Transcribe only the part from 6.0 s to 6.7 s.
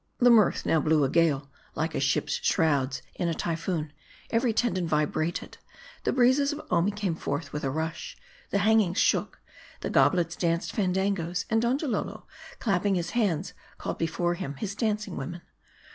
the breezes of